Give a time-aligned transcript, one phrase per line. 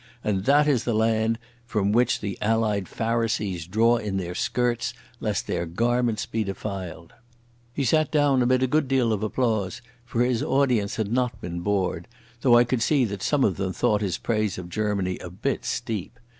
[0.23, 5.45] And that is the land from which the Allied Pharisees draw in their skirts lest
[5.45, 7.13] their garments be defiled!"
[7.71, 11.59] He sat down amid a good deal of applause, for his audience had not been
[11.59, 12.07] bored,
[12.41, 15.65] though I could see that some of them thought his praise of Germany a bit
[15.65, 16.19] steep.